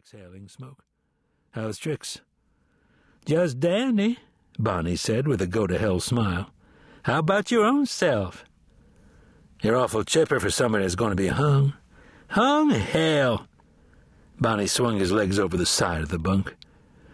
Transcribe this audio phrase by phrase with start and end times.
[0.00, 0.82] exhaling smoke.
[1.50, 2.22] How's tricks?
[3.26, 4.18] Just dandy,
[4.58, 6.50] Bonney said with a go to hell smile.
[7.02, 8.46] How about your own self?
[9.62, 11.74] You're awful chipper for somebody that's going to be hung.
[12.28, 12.70] Hung?
[12.70, 13.46] Hell!
[14.40, 16.56] Bonney swung his legs over the side of the bunk.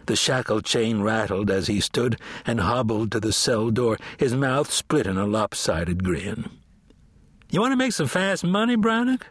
[0.05, 4.71] The shackle chain rattled as he stood and hobbled to the cell door, his mouth
[4.71, 6.49] split in a lopsided grin.
[7.51, 9.23] You want to make some fast money, Brannock?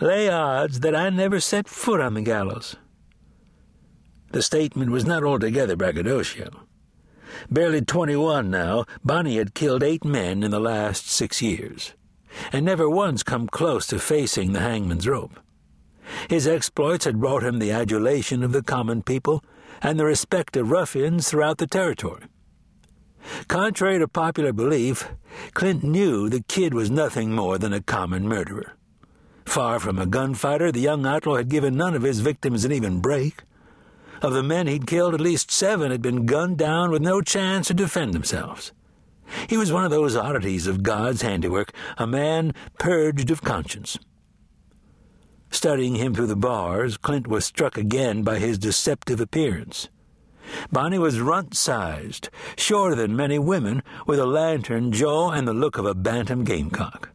[0.00, 2.76] Lay odds that I never set foot on the gallows.
[4.32, 6.66] The statement was not altogether braggadocio.
[7.50, 11.94] Barely twenty-one now, Bonney had killed eight men in the last six years,
[12.52, 15.38] and never once come close to facing the hangman's rope.
[16.28, 19.44] His exploits had brought him the adulation of the common people
[19.80, 22.24] and the respect of ruffians throughout the territory.
[23.48, 25.08] Contrary to popular belief,
[25.54, 28.74] Clint knew the kid was nothing more than a common murderer.
[29.54, 32.98] Far from a gunfighter, the young outlaw had given none of his victims an even
[33.00, 33.44] break.
[34.20, 37.68] Of the men he'd killed, at least seven had been gunned down with no chance
[37.68, 38.72] to defend themselves.
[39.48, 43.96] He was one of those oddities of God's handiwork, a man purged of conscience.
[45.52, 49.88] Studying him through the bars, Clint was struck again by his deceptive appearance.
[50.72, 55.78] Bonney was runt sized, shorter than many women, with a lantern jaw and the look
[55.78, 57.10] of a bantam gamecock.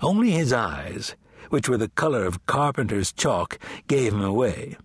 [0.00, 1.14] Only his eyes,
[1.50, 4.76] which were the color of carpenter's chalk, gave him away.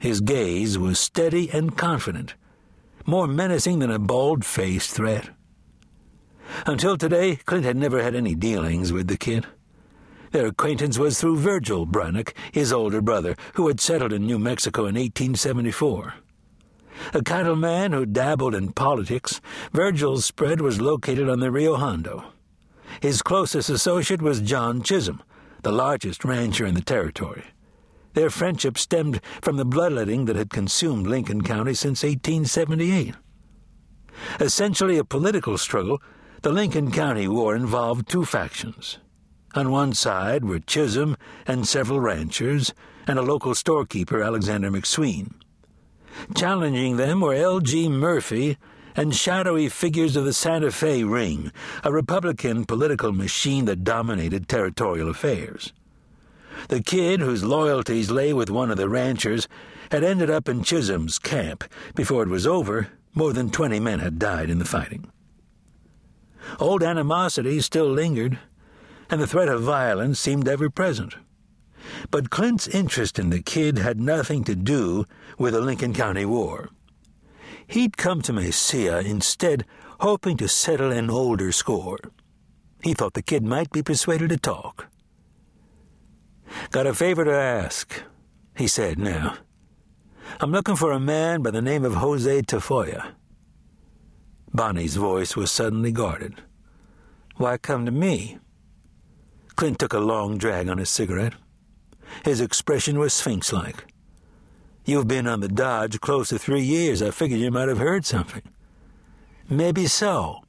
[0.00, 2.34] His gaze was steady and confident,
[3.06, 5.30] more menacing than a bald faced threat.
[6.66, 9.46] Until today, Clint had never had any dealings with the kid.
[10.32, 14.82] Their acquaintance was through Virgil Brannock, his older brother, who had settled in New Mexico
[14.82, 16.14] in 1874.
[17.14, 19.40] A cattleman who dabbled in politics,
[19.72, 22.32] Virgil's spread was located on the Rio Hondo.
[23.00, 25.20] His closest associate was John Chisum,
[25.62, 27.44] the largest rancher in the territory.
[28.14, 33.14] Their friendship stemmed from the bloodletting that had consumed Lincoln County since 1878.
[34.40, 36.02] Essentially a political struggle,
[36.42, 38.98] the Lincoln County War involved two factions.
[39.54, 41.16] On one side were Chisum
[41.46, 42.72] and several ranchers,
[43.06, 45.32] and a local storekeeper, Alexander McSween.
[46.34, 47.88] Challenging them were L.G.
[47.88, 48.58] Murphy
[49.00, 51.50] and shadowy figures of the Santa Fe Ring,
[51.82, 55.72] a Republican political machine that dominated territorial affairs.
[56.68, 59.48] The kid, whose loyalties lay with one of the ranchers,
[59.90, 61.64] had ended up in Chisum's camp.
[61.94, 65.10] Before it was over, more than twenty men had died in the fighting.
[66.58, 68.38] Old animosity still lingered,
[69.08, 71.14] and the threat of violence seemed ever present.
[72.10, 75.06] But Clint's interest in the kid had nothing to do
[75.38, 76.68] with the Lincoln County War.
[77.70, 79.64] He'd come to Mesilla instead,
[80.00, 81.98] hoping to settle an older score.
[82.82, 84.88] He thought the kid might be persuaded to talk.
[86.72, 88.02] Got a favor to ask,
[88.56, 89.36] he said now.
[90.40, 93.12] I'm looking for a man by the name of Jose Tafoya.
[94.52, 96.42] Bonney's voice was suddenly guarded.
[97.36, 98.38] Why come to me?
[99.54, 101.34] Clint took a long drag on his cigarette.
[102.24, 103.89] His expression was sphinx like.
[104.90, 107.00] You've been on the dodge close to three years.
[107.00, 108.42] I figured you might have heard something.
[109.48, 110.40] Maybe so,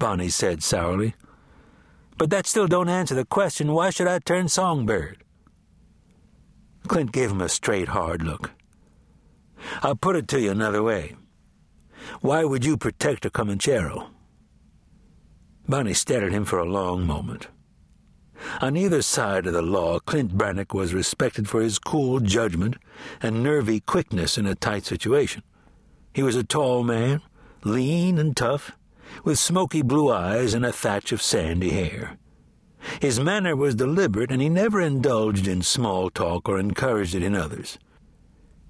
[0.00, 1.14] Bonney said sourly.
[2.18, 5.22] But that still don't answer the question why should I turn songbird?
[6.88, 8.50] Clint gave him a straight, hard look.
[9.80, 11.14] I'll put it to you another way.
[12.20, 14.08] Why would you protect a Comanchero?
[15.68, 17.46] Bonney stared at him for a long moment.
[18.60, 22.76] On either side of the law, Clint Brannock was respected for his cool judgment
[23.22, 25.42] and nervy quickness in a tight situation.
[26.12, 27.22] He was a tall man,
[27.64, 28.72] lean and tough,
[29.22, 32.18] with smoky blue eyes and a thatch of sandy hair.
[33.00, 37.34] His manner was deliberate, and he never indulged in small talk or encouraged it in
[37.34, 37.78] others.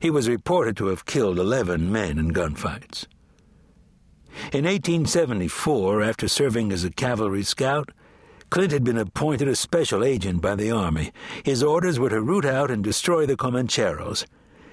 [0.01, 3.07] He was reported to have killed eleven men in gunfights.
[4.53, 7.91] In 1874, after serving as a cavalry scout,
[8.55, 11.11] Clint had been appointed a special agent by the Army.
[11.43, 14.27] His orders were to root out and destroy the Comancheros,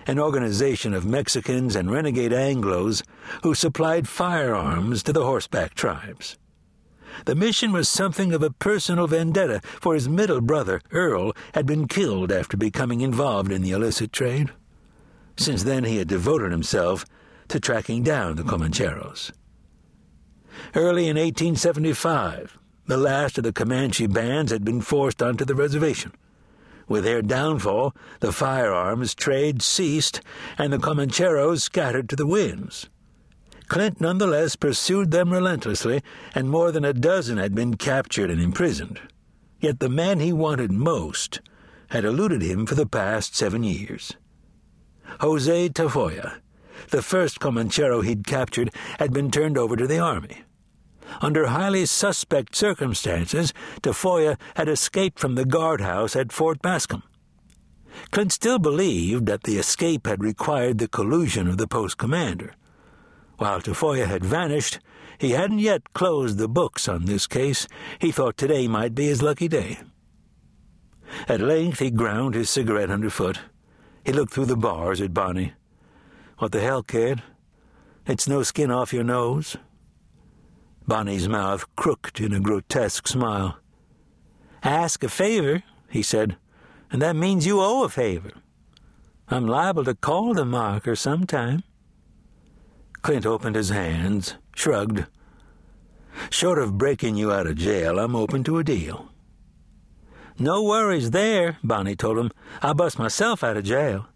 [0.06, 3.02] an organization of Mexicans and renegade Anglos
[3.42, 6.38] who supplied firearms to the horseback tribes.
[7.26, 11.88] The mission was something of a personal vendetta, for his middle brother, Earl, had been
[11.88, 14.52] killed after becoming involved in the illicit trade.
[15.38, 17.04] Since then, he had devoted himself
[17.48, 19.32] to tracking down the Comancheros.
[20.76, 22.60] Early in 1875,
[22.92, 26.12] the last of the Comanche bands had been forced onto the reservation.
[26.90, 30.20] With their downfall, the firearms trade ceased,
[30.58, 32.90] and the Comancheros scattered to the winds.
[33.70, 36.02] Clint nonetheless pursued them relentlessly,
[36.36, 39.00] and more than a dozen had been captured and imprisoned.
[39.62, 41.40] Yet the man he wanted most
[41.92, 44.18] had eluded him for the past seven years.
[45.22, 46.42] Jose Tafolla.
[46.90, 50.44] The first Comanchero he'd captured had been turned over to the army.
[51.20, 57.04] Under highly suspect circumstances, Tafolla had escaped from the guardhouse at Fort Bascom.
[58.12, 62.54] Clint still believed that the escape had required the collusion of the post commander.
[63.38, 64.80] While Tafolla had vanished,
[65.18, 67.68] he hadn't yet closed the books on this case.
[68.00, 69.80] He thought today might be his lucky day.
[71.28, 73.40] At length he ground his cigarette underfoot.
[74.06, 75.54] He looked through the bars at Bonney.
[76.38, 77.22] What the hell, kid?
[78.08, 79.58] It's no skin off your nose.
[80.88, 83.58] Bonney's mouth crooked in a grotesque smile.
[84.64, 86.38] Ask a favor, he said,
[86.92, 88.32] and that means you owe a favor.
[89.28, 91.64] I'm liable to call the marker sometime.
[93.02, 95.06] Clint opened his hands, shrugged.
[96.30, 99.10] Short of breaking you out of jail, I'm open to a deal.
[100.38, 102.32] No worries there, Bonney told him.
[102.62, 104.08] I'll bust myself out of jail.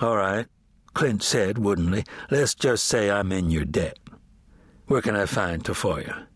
[0.00, 0.46] All right,
[0.94, 2.04] Clint said woodenly.
[2.30, 3.98] Let's just say I'm in your debt.
[4.86, 6.26] Where can I find Tafolla?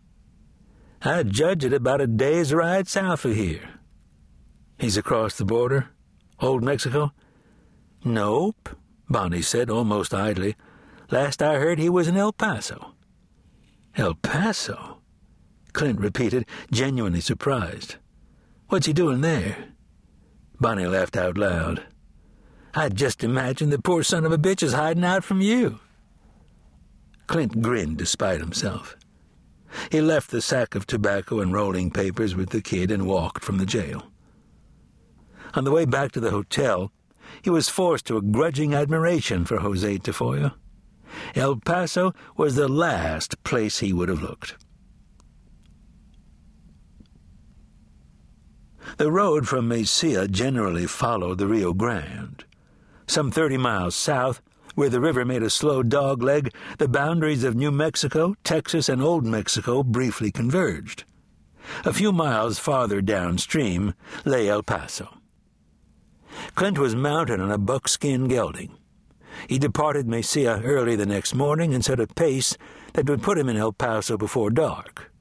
[1.03, 3.81] I judge it about a day's ride south of here.
[4.79, 5.91] He's across the border?
[6.41, 7.13] Old Mexico?
[8.05, 8.71] Nope,
[9.09, 10.57] Bonney said almost idly.
[11.11, 12.95] Last I heard, he was in El Paso.
[13.97, 14.99] El Paso?
[15.73, 17.97] Clint repeated, genuinely surprised.
[18.69, 19.57] What's he doing there?
[20.61, 21.85] Bonney laughed out loud.
[22.75, 25.81] I just imagined the poor son of a bitch is hiding out from you.
[27.31, 28.97] Clint grinned despite himself.
[29.93, 33.59] He left the sack of tobacco and rolling papers with the kid and walked from
[33.59, 34.11] the jail.
[35.55, 36.91] On the way back to the hotel,
[37.41, 40.55] he was forced to a grudging admiration for Jose Tafolla.
[41.37, 44.57] El Paso was the last place he would have looked.
[48.97, 52.45] The road from Mesilla generally followed the Rio Grande.
[53.07, 54.43] Some thirty miles south,
[54.81, 59.27] where the river made a slow dogleg, the boundaries of New Mexico, Texas, and Old
[59.27, 61.05] Mexico briefly converged.
[61.85, 63.93] A few miles farther downstream
[64.25, 65.19] lay El Paso.
[66.55, 68.75] Clint was mounted on a buckskin gelding.
[69.49, 72.57] He departed Mesilla early the next morning and set a pace
[72.95, 75.13] that would put him in El Paso before dark.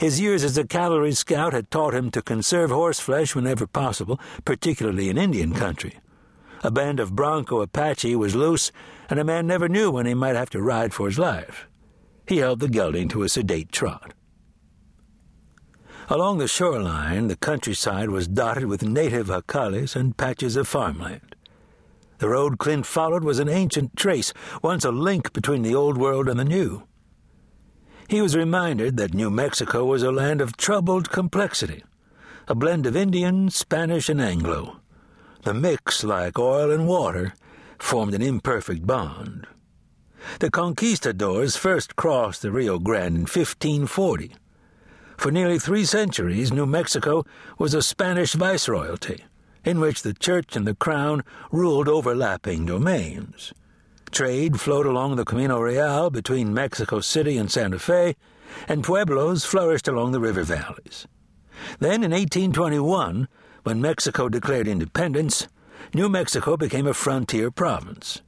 [0.00, 5.10] His years as a cavalry scout had taught him to conserve horseflesh whenever possible, particularly
[5.10, 5.98] in Indian country.
[6.66, 8.72] A band of Bronco Apache was loose,
[9.08, 11.68] and a man never knew when he might have to ride for his life.
[12.26, 14.14] He held the gelding to a sedate trot.
[16.08, 21.36] Along the shoreline, the countryside was dotted with native jacales and patches of farmland.
[22.18, 26.28] The road Clint followed was an ancient trace, once a link between the old world
[26.28, 26.82] and the new.
[28.08, 31.84] He was reminded that New Mexico was a land of troubled complexity,
[32.48, 34.80] a blend of Indian, Spanish, and Anglo.
[35.46, 37.32] The mix, like oil and water,
[37.78, 39.46] formed an imperfect bond.
[40.40, 44.34] The conquistadors first crossed the Rio Grande in 1540.
[45.16, 47.24] For nearly three centuries, New Mexico
[47.58, 49.22] was a Spanish viceroyalty,
[49.64, 51.22] in which the church and the crown
[51.52, 53.54] ruled overlapping domains.
[54.10, 58.16] Trade flowed along the Camino Real between Mexico City and Santa Fe,
[58.66, 61.06] and pueblos flourished along the river valleys.
[61.78, 63.28] Then, in 1821,
[63.66, 65.48] when Mexico declared independence,
[65.92, 68.22] New Mexico became a frontier province.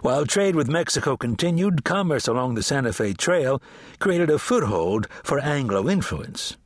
[0.00, 3.60] While trade with Mexico continued, commerce along the Santa Fe Trail
[3.98, 6.56] created a foothold for Anglo influence.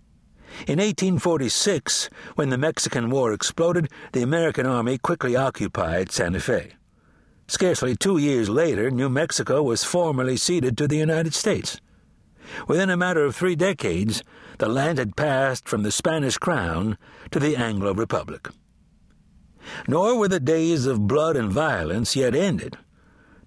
[0.69, 6.75] In 1846, when the Mexican War exploded, the American Army quickly occupied Santa Fe.
[7.49, 11.81] Scarcely two years later, New Mexico was formally ceded to the United States.
[12.69, 14.23] Within a matter of three decades,
[14.59, 16.99] the land had passed from the Spanish crown
[17.31, 18.49] to the Anglo Republic.
[19.87, 22.77] Nor were the days of blood and violence yet ended.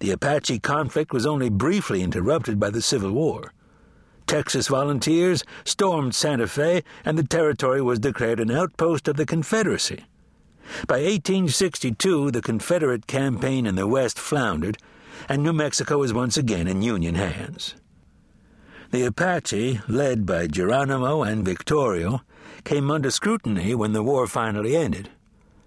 [0.00, 3.52] The Apache conflict was only briefly interrupted by the Civil War.
[4.26, 10.04] Texas volunteers stormed Santa Fe, and the territory was declared an outpost of the Confederacy.
[10.88, 14.78] By 1862, the Confederate campaign in the West floundered,
[15.28, 17.74] and New Mexico was once again in Union hands.
[18.96, 22.22] The Apache, led by Geronimo and Victorio,
[22.64, 25.10] came under scrutiny when the war finally ended.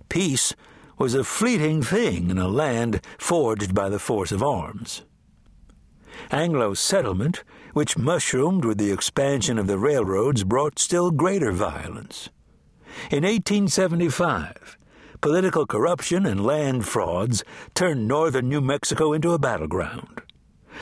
[0.10, 0.56] Peace
[0.98, 5.04] was a fleeting thing in a land forged by the force of arms.
[6.32, 7.44] Anglo settlement,
[7.74, 12.30] which mushroomed with the expansion of the railroads, brought still greater violence.
[13.12, 14.76] In 1875,
[15.22, 17.44] political corruption and land frauds
[17.76, 20.24] turned northern New Mexico into a battleground.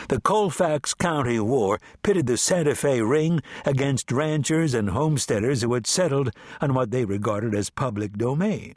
[0.10, 5.86] The Colfax County War pitted the Santa Fe Ring against ranchers and homesteaders who had
[5.86, 8.76] settled on what they regarded as public domain.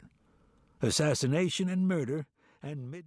[0.81, 2.27] Assassination and murder
[2.61, 3.05] and mid